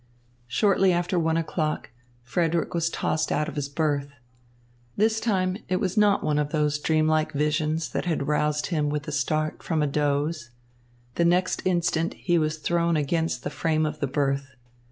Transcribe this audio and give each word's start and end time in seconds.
Shortly 0.47 0.91
after 0.91 1.19
one 1.19 1.37
o'clock, 1.37 1.91
Frederick 2.23 2.73
was 2.73 2.89
tossed 2.89 3.31
out 3.31 3.47
of 3.47 3.55
his 3.55 3.69
berth. 3.69 4.07
This 4.97 5.19
time 5.19 5.57
it 5.69 5.75
was 5.75 5.95
not 5.95 6.23
one 6.23 6.39
of 6.39 6.49
those 6.51 6.79
dream 6.79 7.07
like 7.07 7.33
visions 7.33 7.89
that 7.91 8.05
had 8.05 8.27
roused 8.27 8.65
him 8.73 8.89
with 8.89 9.07
a 9.07 9.11
start 9.11 9.61
from 9.61 9.83
a 9.83 9.87
doze. 9.87 10.49
The 11.17 11.25
next 11.25 11.61
instant 11.65 12.15
he 12.15 12.39
was 12.39 12.57
thrown 12.57 12.97
against 12.97 13.43
the 13.43 13.51
frame 13.51 13.85
of 13.85 13.99
the 13.99 14.07
berth. 14.07 14.55